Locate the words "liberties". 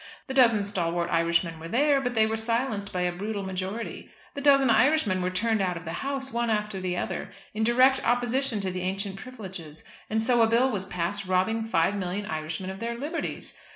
12.97-13.59